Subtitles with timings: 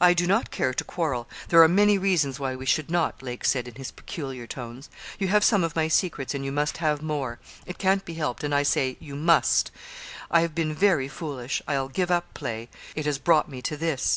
[0.00, 3.44] 'I do not care to quarrel; there are many reasons why we should not,' Lake
[3.44, 4.88] said in his peculiar tones.
[5.20, 8.42] 'You have some of my secrets, and you must have more; it can't be helped,
[8.42, 9.70] and, I say, you must.
[10.32, 11.62] I've been very foolish.
[11.68, 12.70] I'll give up play.
[12.96, 14.10] It has brought me to this.